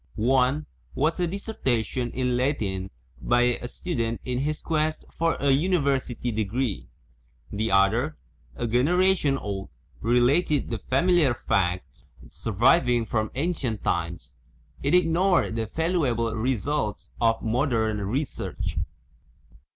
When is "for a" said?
5.13-5.51